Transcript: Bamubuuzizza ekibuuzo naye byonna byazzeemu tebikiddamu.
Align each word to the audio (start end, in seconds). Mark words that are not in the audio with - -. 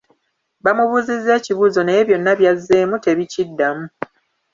Bamubuuzizza 0.63 1.31
ekibuuzo 1.39 1.81
naye 1.83 2.01
byonna 2.07 2.31
byazzeemu 2.39 2.95
tebikiddamu. 3.05 3.85